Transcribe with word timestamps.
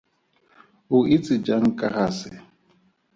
O 0.95 0.97
itse 1.15 1.33
jang 1.45 1.67
ka 1.79 1.87
ga 1.95 2.05
se? 2.19 2.31